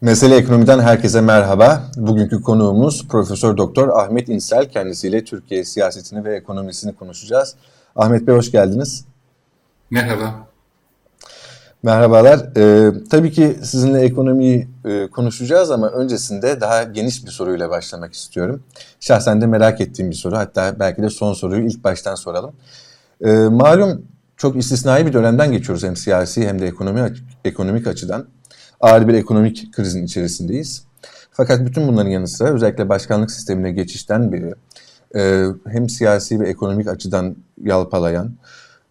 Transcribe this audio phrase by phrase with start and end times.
[0.00, 1.82] Mesele Ekonomi'den herkese merhaba.
[1.96, 4.68] Bugünkü konuğumuz Profesör Doktor Ahmet İnsel.
[4.68, 7.54] Kendisiyle Türkiye siyasetini ve ekonomisini konuşacağız.
[7.96, 9.04] Ahmet Bey hoş geldiniz.
[9.90, 10.34] Merhaba.
[11.82, 12.56] Merhabalar.
[12.56, 18.62] Ee, tabii ki sizinle ekonomiyi e, konuşacağız ama öncesinde daha geniş bir soruyla başlamak istiyorum.
[19.00, 20.36] Şahsen de merak ettiğim bir soru.
[20.36, 22.52] Hatta belki de son soruyu ilk baştan soralım.
[23.24, 24.06] Ee, malum
[24.36, 27.14] çok istisnai bir dönemden geçiyoruz hem siyasi hem de ekonomi
[27.44, 28.26] ekonomik açıdan
[28.80, 30.84] ağır bir ekonomik krizin içerisindeyiz.
[31.32, 34.54] Fakat bütün bunların yanı sıra özellikle başkanlık sistemine geçişten beri
[35.16, 38.32] e, hem siyasi ve ekonomik açıdan yalpalayan,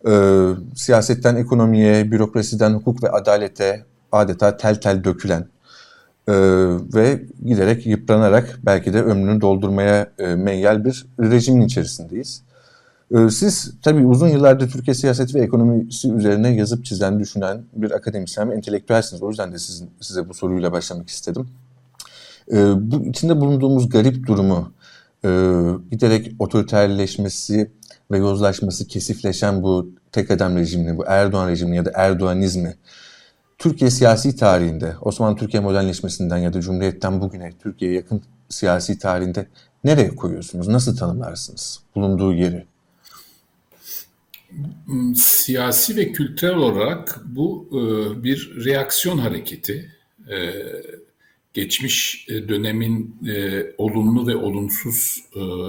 [0.08, 0.12] e,
[0.76, 5.46] siyasetten ekonomiye, bürokrasiden hukuk ve adalete adeta tel tel dökülen
[6.28, 6.34] e,
[6.94, 12.44] ve giderek yıpranarak belki de ömrünü doldurmaya e, meyyal bir rejimin içerisindeyiz.
[13.16, 18.50] Ee, siz tabii uzun yıllardır Türkiye siyaseti ve ekonomisi üzerine yazıp çizen, düşünen bir akademisyen
[18.50, 19.24] ve entelektüelsiniz.
[19.24, 21.50] O yüzden de sizin, size bu soruyla başlamak istedim.
[22.52, 24.72] Ee, bu içinde bulunduğumuz garip durumu,
[25.26, 25.30] e,
[25.92, 27.72] giderek otoriterleşmesi
[28.12, 32.76] ve yozlaşması, kesifleşen bu tek adam rejimini, bu Erdoğan rejimini ya da Erdoğanizmi,
[33.58, 39.48] Türkiye siyasi tarihinde, Osmanlı Türkiye modernleşmesinden ya da Cumhuriyet'ten bugüne Türkiye'ye yakın siyasi tarihinde
[39.84, 40.68] nereye koyuyorsunuz?
[40.68, 42.66] Nasıl tanımlarsınız bulunduğu yeri?
[44.86, 49.96] Hmm, siyasi ve kültürel olarak bu e, bir reaksiyon hareketi.
[50.30, 50.54] E,
[51.54, 53.20] geçmiş e, dönemin
[53.78, 55.24] olumlu ve olumsuz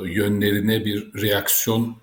[0.04, 1.96] yönlerine bir reaksiyon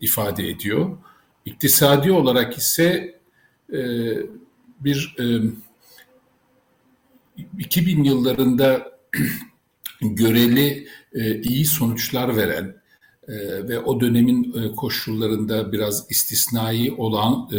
[0.00, 0.98] ifade ediyor.
[1.44, 3.18] İktisadi olarak ise
[4.80, 5.16] bir
[7.58, 8.98] 2000 yıllarında
[10.00, 10.88] göreli
[11.42, 12.83] iyi sonuçlar veren
[13.28, 17.58] e, ve o dönemin e, koşullarında biraz istisnai olan e,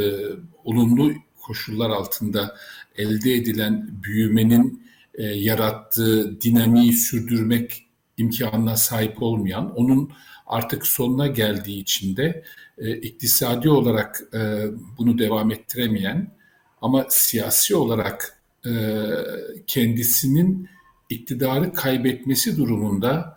[0.63, 2.55] olumlu koşullar altında
[2.97, 7.85] elde edilen büyümenin e, yarattığı dinamiği sürdürmek
[8.17, 10.11] imkanına sahip olmayan, onun
[10.47, 12.43] artık sonuna geldiği için de
[12.77, 14.65] e, iktisadi olarak e,
[14.97, 16.31] bunu devam ettiremeyen
[16.81, 18.71] ama siyasi olarak e,
[19.67, 20.69] kendisinin
[21.09, 23.34] iktidarı kaybetmesi durumunda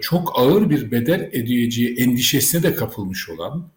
[0.00, 3.70] çok ağır bir bedel ödeyeceği endişesine de kapılmış olan,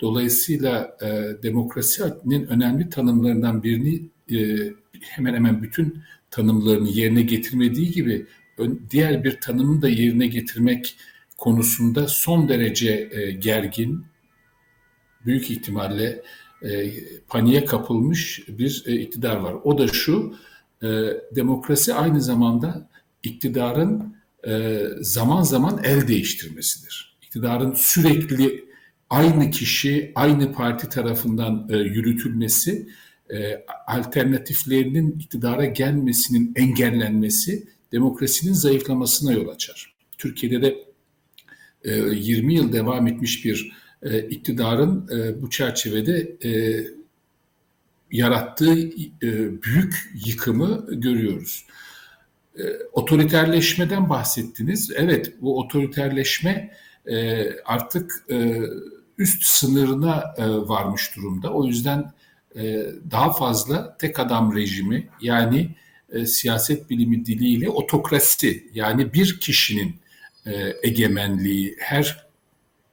[0.00, 1.06] dolayısıyla e,
[1.42, 4.02] demokrasinin önemli tanımlarından birini
[4.32, 8.26] e, hemen hemen bütün tanımlarını yerine getirmediği gibi
[8.90, 10.96] diğer bir tanımı da yerine getirmek
[11.38, 14.04] konusunda son derece e, gergin,
[15.26, 16.22] büyük ihtimalle
[16.62, 16.90] e,
[17.28, 19.54] paniğe kapılmış bir e, iktidar var.
[19.64, 20.34] O da şu,
[20.82, 20.88] e,
[21.36, 22.88] demokrasi aynı zamanda
[23.22, 24.04] iktidarın e,
[25.00, 27.18] zaman zaman el değiştirmesidir.
[27.22, 28.64] İktidarın sürekli
[29.10, 32.88] aynı kişi, aynı parti tarafından e, yürütülmesi,
[33.30, 39.94] e, alternatiflerinin iktidara gelmesinin engellenmesi demokrasinin zayıflamasına yol açar.
[40.18, 40.84] Türkiye'de de
[41.84, 43.72] 20 yıl devam etmiş bir
[44.30, 45.08] iktidarın
[45.42, 46.36] bu çerçevede
[48.10, 48.76] yarattığı
[49.62, 51.66] büyük yıkımı görüyoruz.
[52.58, 54.90] E, otoriterleşmeden bahsettiniz.
[54.96, 56.70] Evet bu otoriterleşme
[57.06, 58.60] e, artık e,
[59.18, 61.52] üst sınırına e, varmış durumda.
[61.52, 62.12] O yüzden
[62.56, 65.70] e, daha fazla tek adam rejimi yani
[66.12, 69.96] e, siyaset bilimi diliyle otokrasi yani bir kişinin
[70.46, 72.26] e, egemenliği her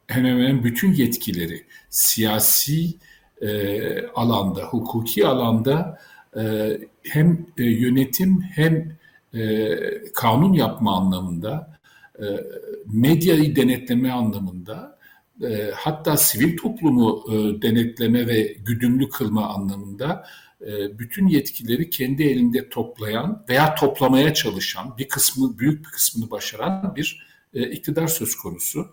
[0.07, 2.93] hemen hemen bütün yetkileri siyasi
[3.41, 5.99] e, alanda, hukuki alanda
[6.37, 6.71] e,
[7.03, 8.97] hem e, yönetim hem
[9.33, 9.77] e,
[10.13, 11.79] kanun yapma anlamında,
[12.19, 12.25] e,
[12.85, 14.97] medyayı denetleme anlamında,
[15.43, 20.25] e, hatta sivil toplumu e, denetleme ve güdümlü kılma anlamında
[20.61, 26.93] e, bütün yetkileri kendi elinde toplayan veya toplamaya çalışan bir kısmı, büyük bir kısmını başaran
[26.95, 28.87] bir e, iktidar söz konusu.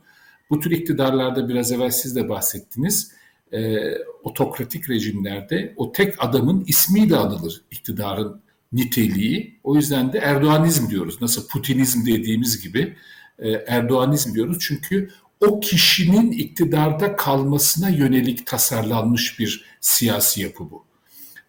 [0.50, 3.12] Bu tür iktidarlarda biraz evvel siz de bahsettiniz.
[3.52, 3.78] E,
[4.22, 8.42] otokratik rejimlerde o tek adamın ismiyle anılır iktidarın
[8.72, 9.60] niteliği.
[9.64, 11.22] O yüzden de Erdoğanizm diyoruz.
[11.22, 12.96] Nasıl Putinizm dediğimiz gibi
[13.38, 14.58] e, Erdoğanizm diyoruz.
[14.60, 15.10] Çünkü
[15.40, 20.84] o kişinin iktidarda kalmasına yönelik tasarlanmış bir siyasi yapı bu.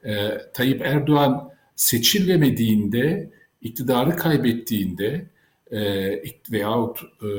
[0.04, 3.30] E, Tayyip Erdoğan seçilemediğinde,
[3.62, 5.25] iktidarı kaybettiğinde
[5.71, 5.80] e,
[6.51, 7.30] veyahut e,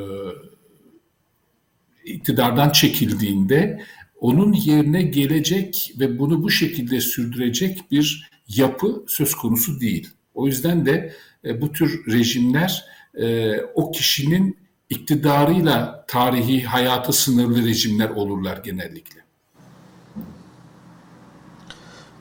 [2.05, 3.85] iktidardan çekildiğinde
[4.21, 10.11] onun yerine gelecek ve bunu bu şekilde sürdürecek bir yapı söz konusu değil.
[10.35, 11.13] O yüzden de
[11.45, 14.57] e, bu tür rejimler e, o kişinin
[14.91, 19.21] iktidarıyla tarihi hayatı sınırlı rejimler olurlar genellikle.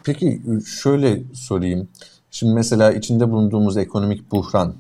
[0.04, 0.42] Peki
[0.82, 1.90] şöyle sorayım.
[2.32, 4.76] Şimdi mesela içinde bulunduğumuz ekonomik buhran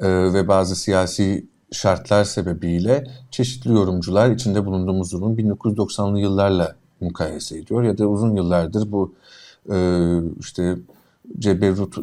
[0.00, 7.82] e, ve bazı siyasi şartlar sebebiyle çeşitli yorumcular içinde bulunduğumuz durumu 1990'lı yıllarla mukayese ediyor
[7.82, 9.14] ya da uzun yıllardır bu
[10.40, 10.76] işte
[11.38, 11.96] ceberrut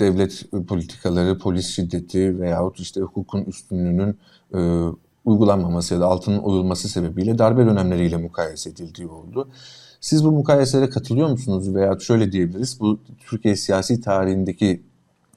[0.00, 4.18] devlet politikaları, polis şiddeti veyahut işte hukukun üstünlüğünün
[4.54, 4.88] e,
[5.24, 9.48] uygulanmaması ya da altının oyulması sebebiyle darbe dönemleriyle mukayese edildiği oldu.
[10.00, 14.82] Siz bu mukayeselere katılıyor musunuz veya şöyle diyebiliriz bu Türkiye siyasi tarihindeki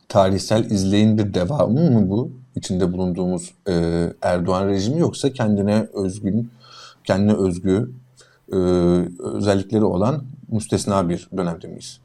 [0.10, 6.50] tarihsel izleyin bir devamı mı bu içinde bulunduğumuz e, Erdoğan rejimi yoksa kendine özgün
[7.04, 7.92] kendine özgü
[8.54, 8.58] e,
[9.20, 12.00] özellikleri olan müstesna bir dönemde miyiz?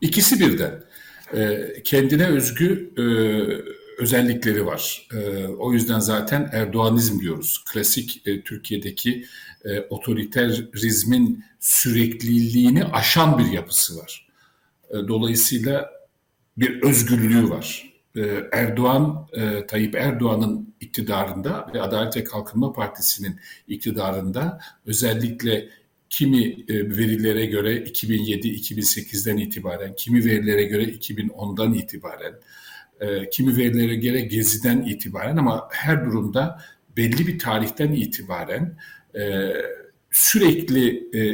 [0.00, 0.82] İkisi birden.
[1.34, 3.02] E, kendine özgü e,
[3.98, 5.08] özellikleri var.
[5.14, 7.64] E, o yüzden zaten Erdoğanizm diyoruz.
[7.72, 9.26] Klasik e, Türkiye'deki
[9.64, 14.28] e, otoriterizmin sürekliliğini aşan bir yapısı var.
[14.90, 15.90] E, dolayısıyla
[16.56, 17.92] bir özgürlüğü var.
[18.16, 18.20] E,
[18.52, 25.68] Erdoğan, e, Tayyip Erdoğan'ın iktidarında ve Adalet ve Kalkınma Partisi'nin iktidarında özellikle
[26.10, 32.34] kimi e, verilere göre 2007-2008'den itibaren, kimi verilere göre 2010'dan itibaren,
[33.00, 36.62] e, kimi verilere göre Gezi'den itibaren ama her durumda
[36.96, 38.76] belli bir tarihten itibaren
[39.18, 39.52] e,
[40.10, 40.88] sürekli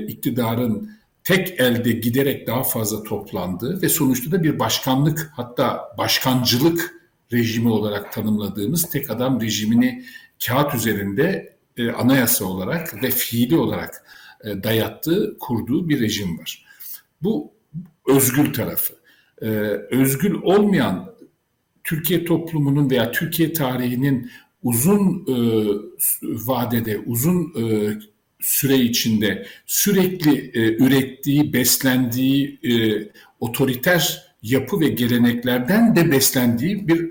[0.08, 0.90] iktidarın
[1.24, 6.94] tek elde giderek daha fazla toplandığı ve sonuçta da bir başkanlık hatta başkancılık
[7.32, 10.04] rejimi olarak tanımladığımız tek adam rejimini
[10.46, 11.56] kağıt üzerinde
[11.96, 14.04] anayasa olarak ve fiili olarak
[14.44, 16.64] e, dayattığı, kurduğu bir rejim var.
[17.22, 17.52] Bu
[18.08, 18.94] özgül tarafı.
[19.42, 19.46] E,
[19.90, 21.14] özgül olmayan
[21.84, 24.30] Türkiye toplumunun veya Türkiye tarihinin
[24.62, 25.36] uzun e,
[26.22, 27.54] vadede, uzun
[28.40, 30.50] süre içinde sürekli
[30.84, 32.60] ürettiği, beslendiği
[33.40, 37.10] otoriter yapı ve geleneklerden de beslendiği bir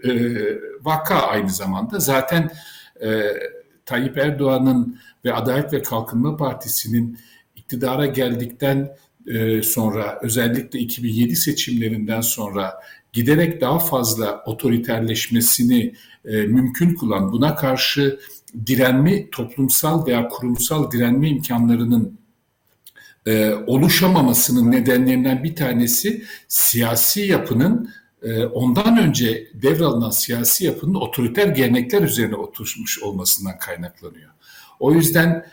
[0.82, 2.00] vaka aynı zamanda.
[2.00, 2.52] Zaten
[3.92, 7.18] Tayyip Erdoğan'ın ve Adalet ve Kalkınma Partisi'nin
[7.56, 8.96] iktidara geldikten
[9.28, 12.74] e, sonra özellikle 2007 seçimlerinden sonra
[13.14, 15.94] giderek daha fazla otoriterleşmesini
[16.26, 18.20] e, mümkün kılan, buna karşı
[18.66, 22.20] direnme, toplumsal veya kurumsal direnme imkanlarının
[23.26, 27.90] e, oluşamamasının nedenlerinden bir tanesi siyasi yapının
[28.54, 34.30] ondan önce devralınan siyasi yapının otoriter gelenekler üzerine oturmuş olmasından kaynaklanıyor.
[34.80, 35.46] O yüzden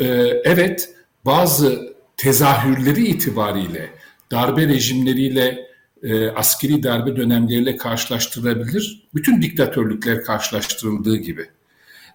[0.00, 0.06] e,
[0.44, 0.94] evet
[1.24, 3.90] bazı tezahürleri itibariyle
[4.30, 5.66] darbe rejimleriyle
[6.02, 9.08] e, askeri darbe dönemleriyle karşılaştırılabilir.
[9.14, 11.46] Bütün diktatörlükler karşılaştırıldığı gibi.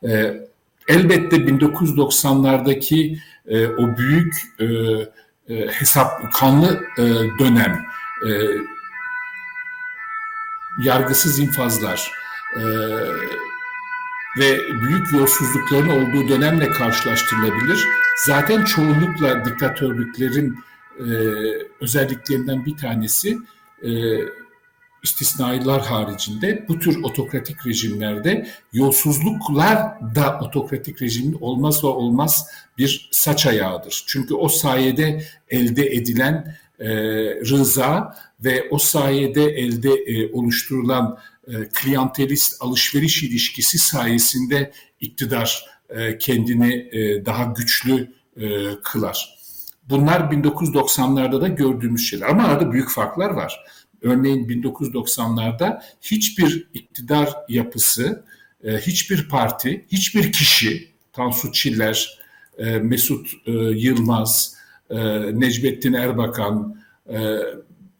[0.07, 0.33] E,
[0.87, 3.17] elbette 1990'lardaki
[3.47, 4.33] e, o büyük
[5.71, 6.81] hesap kanlı
[7.39, 7.85] dönem,
[10.83, 12.11] yargısız infazlar,
[12.55, 12.61] e,
[14.37, 17.87] ve büyük yolsuzlukların olduğu dönemle karşılaştırılabilir.
[18.25, 20.55] Zaten çoğunlukla diktatörlüklerin
[20.99, 21.03] e,
[21.81, 23.37] özelliklerinden bir tanesi
[23.83, 23.89] e,
[25.03, 29.77] istisnailer haricinde bu tür otokratik rejimlerde yolsuzluklar
[30.15, 34.03] da otokratik rejimin olmazsa olmaz bir saç ayağıdır.
[34.07, 36.89] Çünkü o sayede elde edilen e,
[37.39, 46.73] rıza ve o sayede elde e, oluşturulan e, kliyantelist alışveriş ilişkisi sayesinde iktidar e, kendini
[46.91, 48.19] e, daha güçlü
[48.83, 49.39] kılar.
[49.89, 53.65] Bunlar 1990'larda da gördüğümüz şeyler ama arada büyük farklar var.
[54.01, 58.25] Örneğin 1990'larda hiçbir iktidar yapısı,
[58.63, 62.19] hiçbir parti, hiçbir kişi, Tansu Çiller,
[62.81, 63.27] Mesut
[63.75, 64.55] Yılmaz,
[65.33, 66.81] Necmettin Erbakan,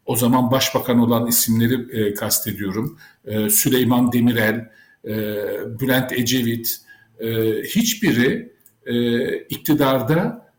[0.06, 2.98] o zaman başbakan olan isimleri e, kastediyorum.
[3.24, 4.70] E, Süleyman Demirel,
[5.04, 5.14] e,
[5.80, 6.80] Bülent Ecevit,
[7.20, 7.28] e,
[7.62, 8.52] hiçbiri
[8.86, 10.50] e, iktidarda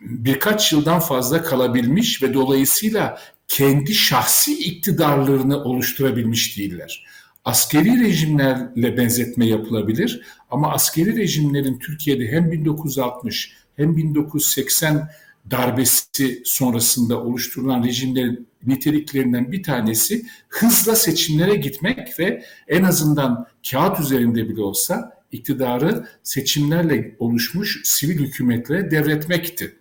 [0.00, 7.06] birkaç yıldan fazla kalabilmiş ve dolayısıyla kendi şahsi iktidarlarını oluşturabilmiş değiller.
[7.44, 15.08] Askeri rejimlerle benzetme yapılabilir ama askeri rejimlerin Türkiye'de hem 1960 hem 1980
[15.50, 24.48] darbesi sonrasında oluşturulan rejimlerin niteliklerinden bir tanesi hızla seçimlere gitmek ve en azından kağıt üzerinde
[24.48, 29.76] bile olsa iktidarı seçimlerle oluşmuş sivil hükümetlere devretmekti.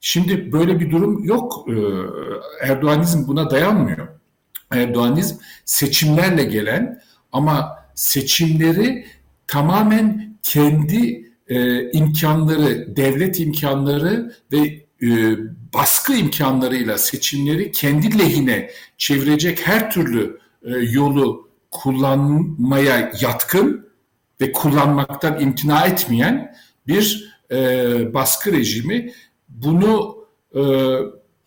[0.00, 1.68] Şimdi böyle bir durum yok.
[1.68, 1.72] Ee,
[2.66, 4.08] Erdoğanizm buna dayanmıyor.
[4.70, 7.02] Erdoğanizm seçimlerle gelen
[7.32, 9.06] ama seçimleri
[9.46, 15.36] tamamen kendi e, imkanları, devlet imkanları ve e,
[15.74, 23.88] baskı imkanlarıyla seçimleri kendi lehine çevirecek her türlü e, yolu kullanmaya yatkın
[24.40, 26.54] ve kullanmaktan imtina etmeyen
[26.86, 27.56] bir e,
[28.14, 29.12] baskı rejimi.
[29.48, 30.18] Bunu
[30.54, 30.62] e,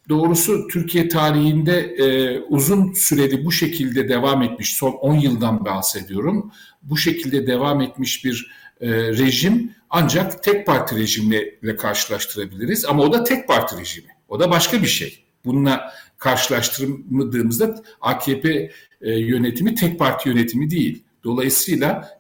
[0.10, 6.52] doğrusu Türkiye tarihinde e, uzun süreli bu şekilde devam etmiş, son 10 yıldan bahsediyorum.
[6.84, 12.86] Bu şekilde devam etmiş bir e, rejim ancak tek parti rejimle karşılaştırabiliriz.
[12.86, 14.08] Ama o da tek parti rejimi.
[14.30, 15.24] O da başka bir şey.
[15.46, 18.72] Bununla karşılaştırmadığımızda AKP
[19.02, 21.04] e, yönetimi tek parti yönetimi değil.
[21.24, 22.20] Dolayısıyla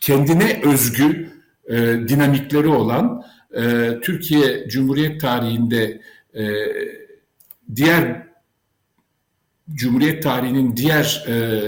[0.00, 1.32] kendine özgü
[1.68, 1.76] e,
[2.08, 3.24] dinamikleri olan
[3.56, 6.02] e, Türkiye Cumhuriyet tarihinde
[6.34, 6.44] e,
[7.74, 8.26] diğer
[9.74, 11.62] Cumhuriyet tarihinin diğer e,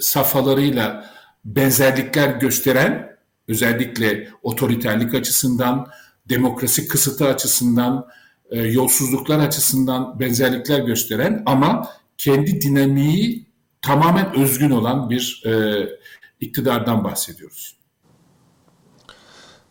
[0.00, 1.10] safhalarıyla
[1.44, 3.15] benzerlikler gösteren
[3.48, 5.86] özellikle otoriterlik açısından,
[6.28, 8.06] demokrasi kısıtı açısından,
[8.50, 11.88] e, yolsuzluklar açısından benzerlikler gösteren ama
[12.18, 13.46] kendi dinamiği
[13.82, 15.82] tamamen özgün olan bir e,
[16.40, 17.76] iktidardan bahsediyoruz.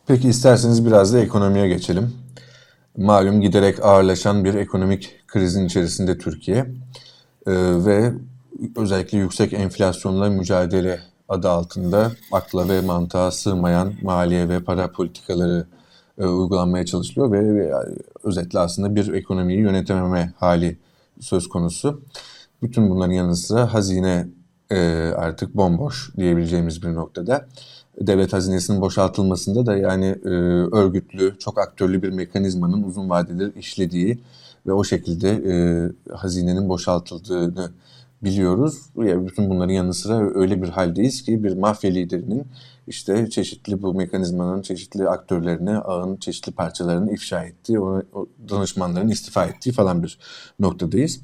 [0.08, 2.13] Peki isterseniz biraz da ekonomiye geçelim.
[2.98, 6.65] Malum giderek ağırlaşan bir ekonomik krizin içerisinde Türkiye
[7.48, 7.53] ee,
[7.86, 8.13] ve
[8.75, 15.67] özellikle yüksek enflasyonla mücadele adı altında akla ve mantığa sığmayan maliye ve para politikaları
[16.17, 17.74] e, uygulanmaya çalışılıyor ve, ve
[18.24, 20.77] özetle aslında bir ekonomiyi yönetememe hali
[21.20, 22.01] söz konusu.
[22.62, 24.27] Bütün bunların yanı sıra hazine
[24.72, 24.77] e,
[25.17, 27.48] artık bomboş diyebileceğimiz bir noktada.
[28.01, 30.29] Devlet hazinesinin boşaltılmasında da yani e,
[30.75, 34.20] örgütlü, çok aktörlü bir mekanizmanın uzun vadedir işlediği
[34.67, 35.55] ve o şekilde e,
[36.13, 37.72] hazinenin boşaltıldığını
[38.25, 38.82] biliyoruz.
[38.96, 42.48] Yani bütün bunların yanı sıra öyle bir haldeyiz ki bir mafya liderinin
[42.88, 49.46] işte çeşitli bu mekanizmanın çeşitli aktörlerini, ağın çeşitli parçalarını ifşa ettiği, o, o danışmanların istifa
[49.46, 50.20] ettiği falan bir
[50.60, 51.22] noktadayız.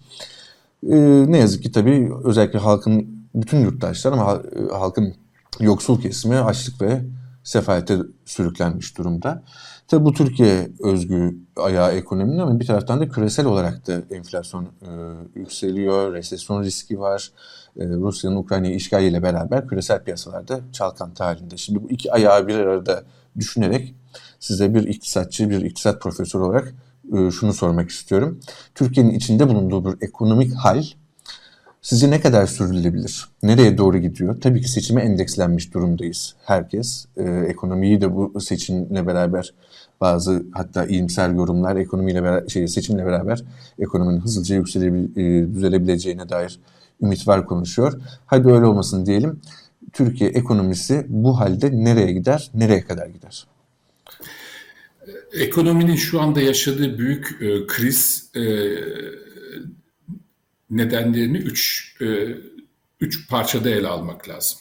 [0.84, 4.42] Ee, ne yazık ki tabii özellikle halkın, bütün yurttaşlar ama
[4.72, 5.16] halkın
[5.60, 7.02] yoksul kesimi açlık ve
[7.44, 9.44] sefalete sürüklenmiş durumda.
[9.92, 14.90] Tabi bu Türkiye özgü ayağı ekonominin ama bir taraftan da küresel olarak da enflasyon e,
[15.36, 17.32] yükseliyor, resesyon riski var.
[17.80, 21.58] E, Rusya'nın Ukrayna'yı işgaliyle beraber küresel piyasalarda çalkantı halinde.
[21.58, 23.04] Şimdi bu iki ayağı bir arada
[23.40, 23.96] düşünerek
[24.40, 26.74] size bir iktisatçı, bir iktisat profesörü olarak
[27.18, 28.40] e, şunu sormak istiyorum.
[28.76, 30.84] Türkiye'nin içinde bulunduğu bir ekonomik hal
[31.82, 33.28] Sizce ne kadar sürdürülebilir?
[33.44, 34.42] Nereye doğru gidiyor?
[34.42, 37.06] Tabii ki seçime endekslenmiş durumdayız herkes.
[37.18, 39.54] Ee, ekonomiyi de bu seçimle beraber
[40.02, 43.44] bazı hatta iyimser yorumlar ekonomiyle beraber, şey, seçimle beraber
[43.80, 46.60] ekonominin hızlıca yükselebil, e, düzelebileceğine dair
[47.02, 47.94] ümit var konuşuyor.
[48.26, 49.42] Hadi öyle olmasın diyelim.
[49.94, 53.48] Türkiye ekonomisi bu halde nereye gider, nereye kadar gider?
[55.34, 58.42] Ekonominin şu anda yaşadığı büyük e, kriz e,
[60.72, 62.38] nedenlerini üç, e,
[63.00, 64.60] üç parçada ele almak lazım.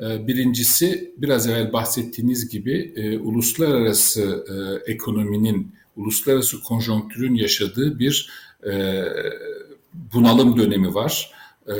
[0.00, 8.30] E, birincisi biraz evvel bahsettiğiniz gibi e, uluslararası e, ekonominin, uluslararası konjonktürün yaşadığı bir
[8.66, 9.04] e,
[9.92, 11.30] bunalım dönemi var.
[11.68, 11.74] E,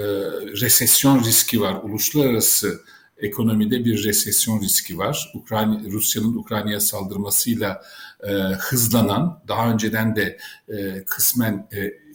[0.61, 1.81] resesyon riski var.
[1.83, 2.81] Uluslararası
[3.19, 5.33] ekonomide bir resesyon riski var.
[5.35, 7.83] Ukrayna Rusya'nın Ukrayna'ya saldırmasıyla
[8.23, 12.06] e, hızlanan, daha önceden de e, kısmen e,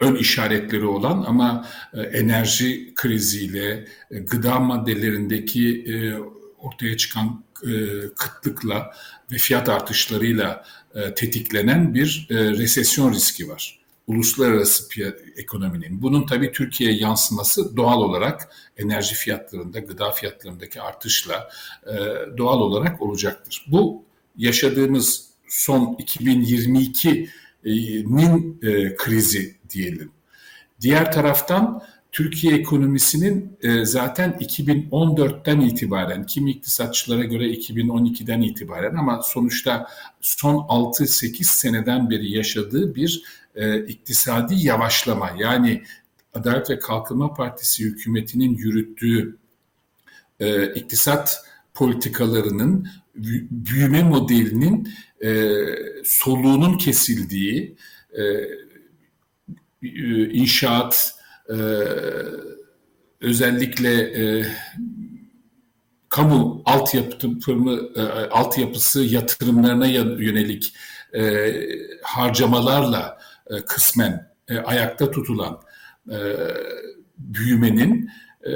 [0.00, 6.14] ön işaretleri olan ama e, enerji kriziyle, e, gıda maddelerindeki e,
[6.58, 7.44] ortaya çıkan
[8.16, 8.94] kıtlıkla
[9.32, 10.64] ve fiyat artışlarıyla
[11.16, 13.80] tetiklenen bir resesyon riski var.
[14.06, 14.88] Uluslararası
[15.36, 16.02] ekonominin.
[16.02, 21.50] Bunun tabii Türkiye'ye yansıması doğal olarak enerji fiyatlarında, gıda fiyatlarındaki artışla
[22.38, 23.66] doğal olarak olacaktır.
[23.68, 24.04] Bu
[24.36, 27.30] yaşadığımız son 2022
[28.06, 30.10] nin e, krizi diyelim.
[30.80, 39.88] Diğer taraftan Türkiye ekonomisinin e, zaten 2014'ten itibaren, kimi iktisatçılara göre 2012'den itibaren ama sonuçta
[40.20, 43.22] son 6-8 seneden beri yaşadığı bir
[43.54, 45.30] e, iktisadi yavaşlama.
[45.38, 45.82] Yani
[46.34, 49.36] Adalet ve Kalkınma Partisi hükümetinin yürüttüğü
[50.40, 51.44] e, iktisat
[51.74, 52.88] politikalarının
[53.50, 54.88] büyüme modelinin
[55.24, 55.30] e,
[56.04, 57.76] soluğunun kesildiği
[58.12, 58.22] e,
[59.82, 61.14] e, inşaat
[61.48, 61.56] e,
[63.20, 64.46] özellikle e,
[66.08, 67.16] kamu altyapı
[67.96, 68.00] e,
[68.30, 70.74] altyapısı yatırımlarına yönelik
[71.14, 71.52] e,
[72.02, 73.18] harcamalarla
[73.50, 75.60] e, kısmen e, ayakta tutulan
[76.10, 76.18] e,
[77.18, 78.10] büyümenin
[78.46, 78.50] e,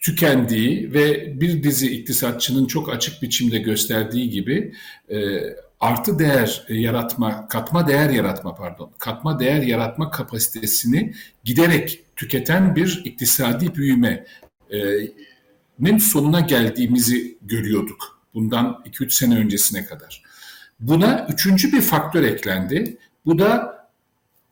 [0.00, 4.74] tükendiği ve bir dizi iktisatçının çok açık biçimde gösterdiği gibi
[5.08, 5.40] e,
[5.80, 11.14] artı değer yaratma, katma değer yaratma pardon, katma değer yaratma kapasitesini
[11.44, 14.26] giderek tüketen bir iktisadi büyüme
[15.80, 18.20] nin sonuna geldiğimizi görüyorduk.
[18.34, 20.22] Bundan 2-3 sene öncesine kadar.
[20.80, 22.96] Buna üçüncü bir faktör eklendi.
[23.26, 23.80] Bu da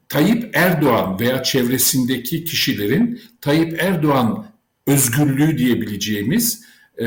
[0.08, 4.46] Tayyip Erdoğan veya çevresindeki kişilerin Tayyip Erdoğan
[4.88, 6.64] özgürlüğü diyebileceğimiz
[6.98, 7.06] e,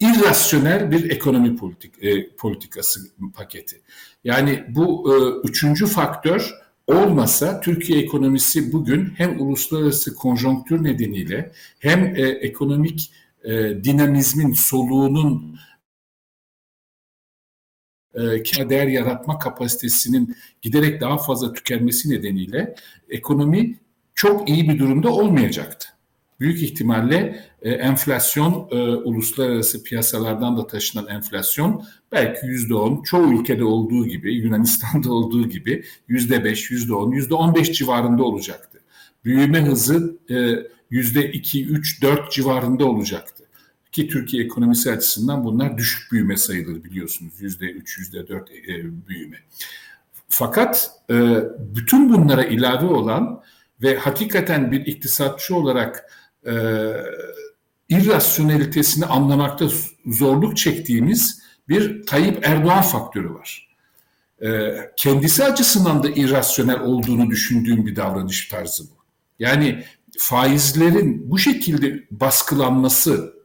[0.00, 3.00] irrasyonel bir ekonomi politik, e, politikası
[3.34, 3.80] paketi.
[4.24, 6.54] Yani bu e, üçüncü faktör
[6.86, 13.12] olmasa Türkiye ekonomisi bugün hem uluslararası konjonktür nedeniyle hem e, ekonomik
[13.44, 15.58] e, dinamizmin soluğunun
[18.14, 18.20] e,
[18.70, 22.74] değer yaratma kapasitesinin giderek daha fazla tükenmesi nedeniyle
[23.08, 23.78] ekonomi
[24.14, 25.87] çok iyi bir durumda olmayacaktı.
[26.40, 33.64] Büyük ihtimalle e, enflasyon, e, uluslararası piyasalardan da taşınan enflasyon belki yüzde on, çoğu ülkede
[33.64, 38.80] olduğu gibi, Yunanistan'da olduğu gibi yüzde beş, yüzde on, yüzde on beş civarında olacaktı.
[39.24, 40.36] Büyüme hızı e,
[40.90, 43.44] yüzde iki, üç, dört civarında olacaktı.
[43.92, 47.32] Ki Türkiye ekonomisi açısından bunlar düşük büyüme sayılır biliyorsunuz.
[47.40, 49.36] Yüzde üç, yüzde dört e, büyüme.
[50.28, 51.14] Fakat e,
[51.58, 53.42] bütün bunlara ilave olan
[53.82, 56.12] ve hakikaten bir iktisatçı olarak
[56.46, 56.52] e,
[57.88, 59.68] irrasyonelitesini anlamakta
[60.06, 63.68] zorluk çektiğimiz bir Tayyip Erdoğan faktörü var.
[64.42, 68.98] E, kendisi açısından da irrasyonel olduğunu düşündüğüm bir davranış tarzı bu.
[69.38, 69.84] Yani
[70.18, 73.38] faizlerin bu şekilde baskılanması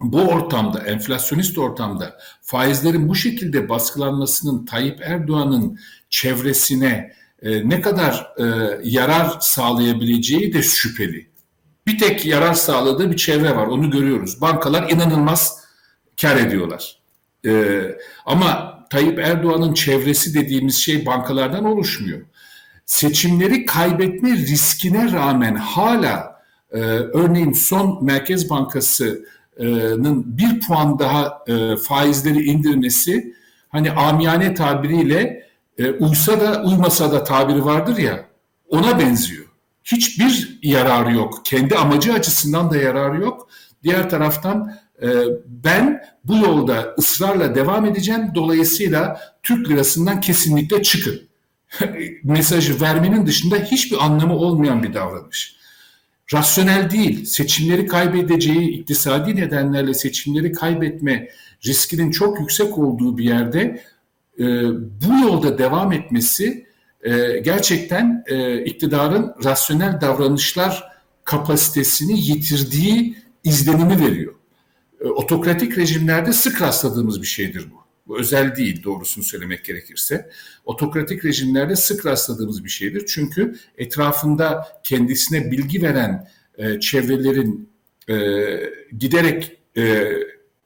[0.00, 5.78] bu ortamda, enflasyonist ortamda faizlerin bu şekilde baskılanmasının Tayyip Erdoğan'ın
[6.10, 8.44] çevresine e, ne kadar e,
[8.84, 11.29] yarar sağlayabileceği de şüpheli.
[11.86, 14.40] Bir tek yarar sağladığı bir çevre var, onu görüyoruz.
[14.40, 15.64] Bankalar inanılmaz
[16.20, 16.98] kar ediyorlar.
[17.46, 17.82] E,
[18.26, 22.20] ama Tayyip Erdoğan'ın çevresi dediğimiz şey bankalardan oluşmuyor.
[22.86, 29.24] Seçimleri kaybetme riskine rağmen hala e, örneğin son Merkez Bankası
[30.24, 33.34] bir puan daha e, faizleri indirmesi
[33.68, 38.24] hani amiyane tabiriyle e, uysa da uymasa da tabiri vardır ya
[38.68, 39.39] ona benziyor.
[39.84, 41.44] Hiçbir yararı yok.
[41.44, 43.48] Kendi amacı açısından da yararı yok.
[43.82, 45.08] Diğer taraftan e,
[45.46, 48.30] ben bu yolda ısrarla devam edeceğim.
[48.34, 51.20] Dolayısıyla Türk lirasından kesinlikle çıkın.
[52.24, 55.60] Mesajı vermenin dışında hiçbir anlamı olmayan bir davranış
[56.32, 61.28] rasyonel değil, seçimleri kaybedeceği iktisadi nedenlerle seçimleri kaybetme
[61.66, 63.82] riskinin çok yüksek olduğu bir yerde
[64.38, 66.66] e, bu yolda devam etmesi
[67.02, 70.84] e, gerçekten e, iktidarın rasyonel davranışlar
[71.24, 74.34] kapasitesini yitirdiği izlenimi veriyor.
[75.00, 77.80] E, otokratik rejimlerde sık rastladığımız bir şeydir bu.
[78.06, 80.30] Bu özel değil doğrusunu söylemek gerekirse.
[80.64, 83.06] Otokratik rejimlerde sık rastladığımız bir şeydir.
[83.06, 87.70] Çünkü etrafında kendisine bilgi veren e, çevrelerin
[88.08, 88.16] e,
[88.98, 90.12] giderek e,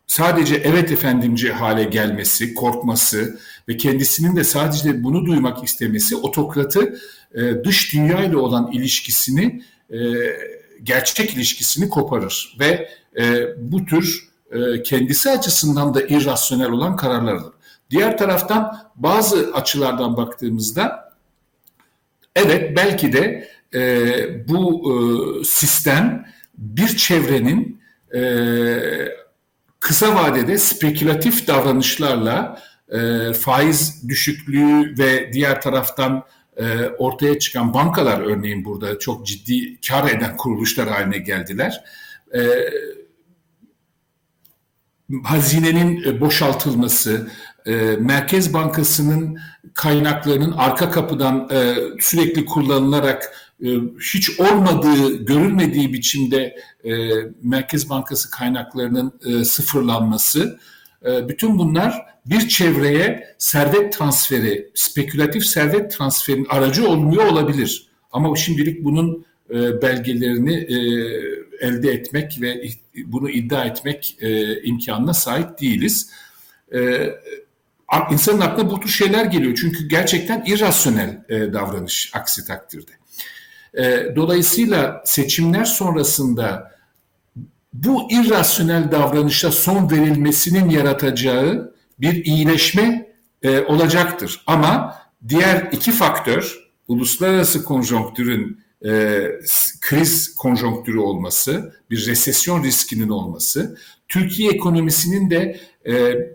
[0.06, 3.38] sadece evet efendimci hale gelmesi, korkması
[3.68, 6.98] ve kendisinin de sadece bunu duymak istemesi otokratı
[7.34, 9.98] e, dış dünya ile olan ilişkisini, e,
[10.82, 12.88] gerçek ilişkisini koparır ve
[13.18, 17.52] e, bu tür e, kendisi açısından da irrasyonel olan kararlar alır.
[17.90, 21.12] Diğer taraftan bazı açılardan baktığımızda
[22.36, 26.26] evet belki de e, bu e, sistem
[26.58, 27.80] bir çevrenin
[28.14, 28.20] e,
[29.84, 36.24] kısa vadede spekülatif davranışlarla e, faiz düşüklüğü ve diğer taraftan
[36.56, 41.84] e, ortaya çıkan bankalar örneğin burada çok ciddi kar eden kuruluşlar haline geldiler.
[42.34, 42.40] E,
[45.24, 47.30] hazinenin e, boşaltılması,
[47.66, 49.38] e, Merkez Bankası'nın
[49.74, 53.43] kaynaklarının arka kapıdan e, sürekli kullanılarak
[54.14, 56.56] hiç olmadığı, görülmediği biçimde
[57.42, 59.12] Merkez Bankası kaynaklarının
[59.44, 60.60] sıfırlanması,
[61.04, 67.88] bütün bunlar bir çevreye servet transferi, spekülatif servet transferinin aracı olmuyor olabilir.
[68.12, 69.26] Ama şimdilik bunun
[69.82, 70.54] belgelerini
[71.60, 72.68] elde etmek ve
[73.06, 76.10] bunu iddia etmek e, imkanına sahip değiliz.
[76.74, 77.10] E,
[78.10, 82.92] insanın aklına bu tür şeyler geliyor çünkü gerçekten irrasyonel e, davranış aksi takdirde.
[83.78, 86.74] E, dolayısıyla seçimler sonrasında
[87.72, 94.42] bu irrasyonel davranışa son verilmesinin yaratacağı bir iyileşme e, olacaktır.
[94.46, 96.58] Ama diğer iki faktör,
[96.88, 99.22] uluslararası konjonktürün e,
[99.80, 106.30] kriz konjonktürü olması, bir resesyon riskinin olması, Türkiye ekonomisinin de e, e,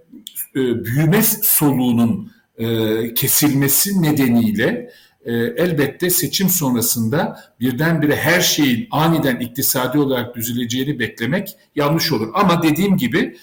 [0.56, 4.92] büyüme soluğunun e, kesilmesi nedeniyle
[5.30, 12.30] e, elbette seçim sonrasında birdenbire her şeyin aniden iktisadi olarak düzüleceğini beklemek yanlış olur.
[12.34, 13.38] Ama dediğim gibi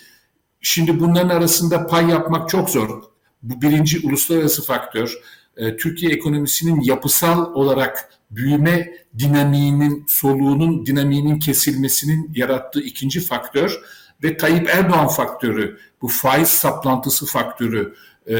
[0.60, 3.02] şimdi bunların arasında pay yapmak çok zor.
[3.42, 5.14] Bu birinci uluslararası faktör.
[5.56, 13.80] E, Türkiye ekonomisinin yapısal olarak büyüme dinamiğinin, soluğunun dinamiğinin kesilmesinin yarattığı ikinci faktör
[14.22, 17.94] ve Tayyip Erdoğan faktörü, bu faiz saplantısı faktörü
[18.30, 18.34] e,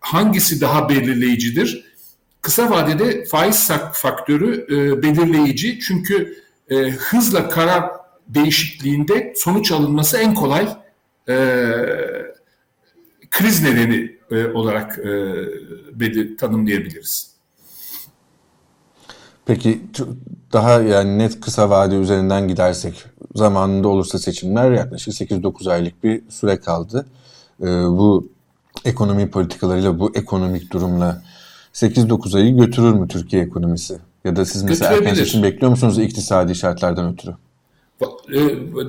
[0.00, 1.87] hangisi daha belirleyicidir?
[2.42, 7.90] Kısa vadede faiz faktörü e, belirleyici çünkü e, hızla karar
[8.28, 10.68] değişikliğinde sonuç alınması en kolay
[11.28, 11.36] e,
[13.30, 17.38] kriz nedeni e, olarak e, tanımlayabiliriz.
[19.46, 19.80] Peki
[20.52, 26.60] daha yani net kısa vade üzerinden gidersek zamanında olursa seçimler yaklaşık 8-9 aylık bir süre
[26.60, 27.06] kaldı.
[27.60, 28.28] Ee, bu
[28.84, 31.22] ekonomi politikalarıyla bu ekonomik durumla
[31.82, 33.98] 8-9 ayı götürür mü Türkiye ekonomisi?
[34.24, 37.32] Ya da siz mesela erken seçim bekliyor musunuz iktisadi şartlardan ötürü?
[38.32, 38.40] E,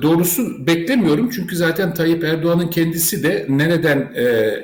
[0.02, 4.54] doğrusu beklemiyorum çünkü zaten Tayyip Erdoğan'ın kendisi de nereden e,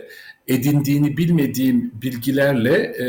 [0.49, 3.07] edindiğini bilmediğim bilgilerle e,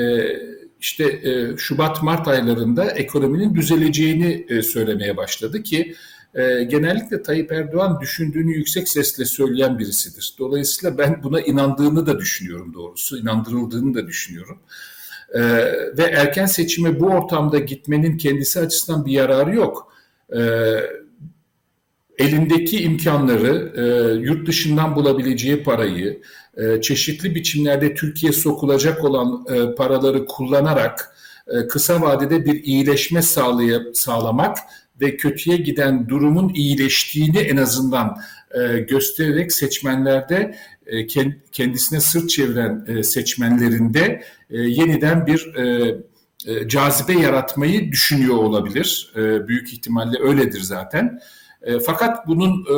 [0.80, 5.96] işte e, Şubat-Mart aylarında ekonominin düzeleceğini e, söylemeye başladı ki
[6.36, 10.34] e, genellikle Tayyip Erdoğan düşündüğünü yüksek sesle söyleyen birisidir.
[10.40, 14.60] Dolayısıyla ben buna inandığını da düşünüyorum doğrusu, inandırıldığını da düşünüyorum.
[14.60, 14.68] E,
[15.98, 19.94] ve erken seçime bu ortamda gitmenin kendisi açısından bir yararı yok.
[20.36, 20.40] E,
[22.18, 26.22] elindeki imkanları, e, yurt dışından bulabileceği parayı,
[26.58, 31.16] e, çeşitli biçimlerde Türkiye sokulacak olan e, paraları kullanarak
[31.48, 34.58] e, kısa vadede bir iyileşme sağlay sağlamak
[35.02, 38.18] ve kötüye giden durumun iyileştiğini en azından
[38.52, 40.56] e, göstererek seçmenlerde e,
[41.52, 45.96] kendisine sırt çeviren e, seçmenlerinde e, yeniden bir e,
[46.46, 49.14] e, cazibe yaratmayı düşünüyor olabilir.
[49.16, 51.20] E, büyük ihtimalle öyledir zaten.
[51.62, 52.78] E, fakat bunun e,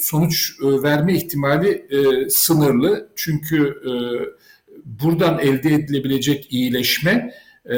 [0.00, 3.08] sonuç e, verme ihtimali e, sınırlı.
[3.16, 3.92] Çünkü e,
[4.84, 7.34] buradan elde edilebilecek iyileşme
[7.70, 7.76] e,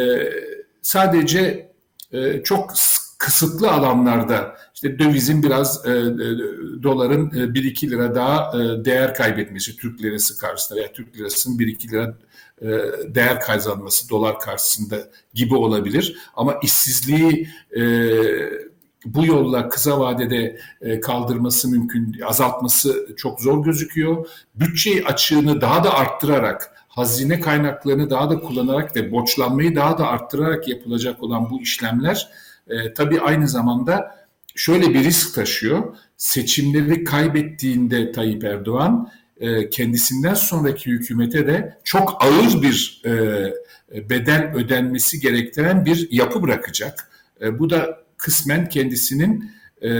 [0.82, 1.72] sadece
[2.12, 2.74] e, çok
[3.18, 5.94] kısıtlı alanlarda işte dövizin biraz e, e,
[6.82, 11.90] doların e, 1-2 lira daha e, değer kaybetmesi Türk lirası karşısında veya Türk lirasının 1-2
[11.90, 12.14] lira
[12.62, 12.66] e,
[13.14, 14.96] değer kazanması dolar karşısında
[15.34, 16.18] gibi olabilir.
[16.34, 17.82] Ama işsizliği e,
[19.04, 24.28] bu yolla kısa vadede e, kaldırması mümkün, azaltması çok zor gözüküyor.
[24.54, 30.68] Bütçe açığını daha da arttırarak, hazine kaynaklarını daha da kullanarak ve borçlanmayı daha da arttırarak
[30.68, 32.28] yapılacak olan bu işlemler
[32.68, 34.27] e, tabii aynı zamanda
[34.58, 35.96] şöyle bir risk taşıyor.
[36.16, 43.10] Seçimleri kaybettiğinde Tayyip Erdoğan e, kendisinden sonraki hükümete de çok ağır bir e,
[44.10, 47.10] bedel ödenmesi gerektiren bir yapı bırakacak.
[47.40, 49.50] E, bu da kısmen kendisinin
[49.82, 49.90] e,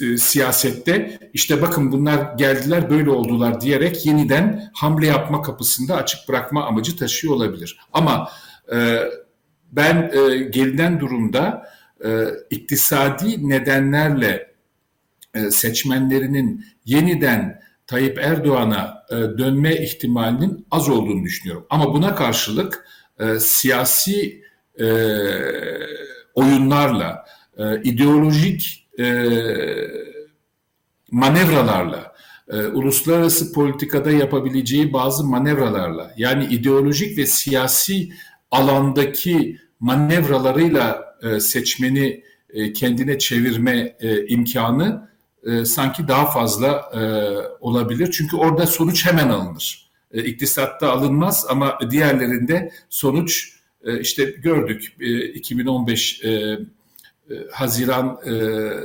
[0.00, 6.64] e, siyasette işte bakın bunlar geldiler böyle oldular diyerek yeniden hamle yapma kapısında açık bırakma
[6.64, 7.78] amacı taşıyor olabilir.
[7.92, 8.30] Ama
[8.72, 8.98] e,
[9.72, 11.73] ben e, gelinen durumda
[12.04, 14.54] e, iktisadi nedenlerle
[15.34, 21.66] e, seçmenlerinin yeniden Tayyip Erdoğan'a e, dönme ihtimalinin az olduğunu düşünüyorum.
[21.70, 22.86] Ama buna karşılık
[23.20, 24.44] e, siyasi
[26.34, 27.24] oyunlarla,
[27.84, 28.88] ideolojik
[31.10, 32.14] manevralarla,
[32.72, 38.12] uluslararası politikada yapabileceği bazı manevralarla, yani ideolojik ve siyasi
[38.50, 45.14] alandaki manevralarıyla e, seçmeni e, kendine çevirme e, imkanı
[45.64, 46.90] sanki daha fazla
[47.60, 48.10] olabilir.
[48.10, 49.84] Çünkü orada sonuç hemen alınır.
[50.14, 53.54] E, iktisatta alınmaz ama diğerlerinde sonuç
[54.00, 54.96] işte gördük
[55.34, 56.58] 2015 e, e,
[57.52, 58.20] Haziran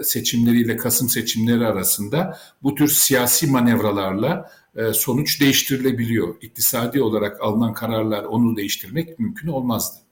[0.04, 4.52] seçimleriyle Kasım seçimleri arasında bu tür siyasi manevralarla
[4.94, 6.36] sonuç değiştirilebiliyor.
[6.42, 10.09] İktisadi olarak alınan kararlar onu değiştirmek mümkün olmazdı.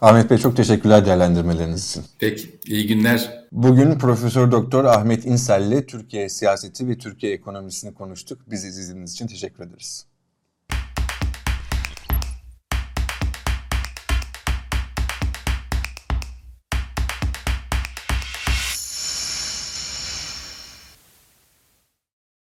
[0.00, 2.04] Ahmet Bey çok teşekkürler değerlendirmeleriniz için.
[2.18, 3.46] Peki, iyi günler.
[3.52, 8.40] Bugün Profesör Doktor Ahmet İnsel ile Türkiye siyaseti ve Türkiye ekonomisini konuştuk.
[8.50, 10.06] Bizi izlediğiniz için teşekkür ederiz.